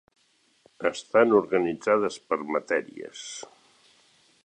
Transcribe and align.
Estan 0.89 1.35
organitzades 1.41 2.19
per 2.31 2.41
matèries. 2.57 3.27